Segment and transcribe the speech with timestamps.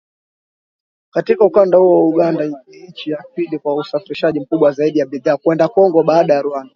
[1.11, 5.67] Katika ukanda huo Uganda ni nchi ya pili kwa usafirishaji mkubwa zaidi wa bidhaa kwenda
[5.67, 6.69] Kongo baada ya Rwanda